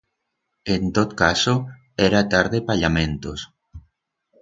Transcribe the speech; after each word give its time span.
En 0.75 0.83
tot 0.99 1.09
caso, 1.21 1.55
era 2.07 2.25
tarde 2.35 2.59
pa 2.67 2.73
llamentos. 2.83 3.39